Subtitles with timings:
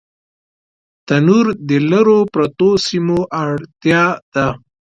[1.07, 4.47] تنور د لرو پرتو سیمو اړتیا ده